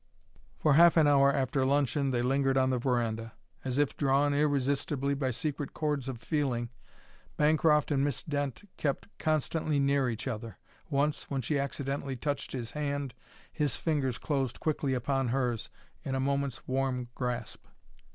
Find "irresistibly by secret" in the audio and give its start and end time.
4.33-5.75